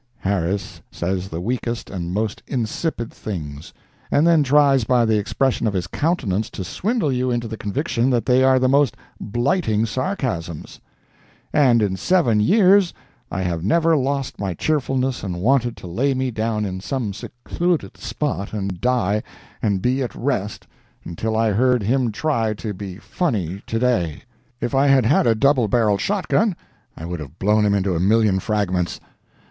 [0.17, 3.71] Harris says the weakest and most insipid things,
[4.09, 8.09] and then tries by the expression of his countenance to swindle you into the conviction
[8.09, 10.79] that they are the most blighting sarcasms.
[11.53, 12.95] And in seven years
[13.31, 17.95] I have never lost my cheerfulness and wanted to lay me down in some secluded
[17.95, 19.21] spot and die,
[19.61, 20.65] and be at rest,
[21.05, 24.23] until I heard him try to be funny to day.
[24.59, 26.55] If I had had a double barreled shotgun
[26.97, 28.99] I would have blown him into a million fragments.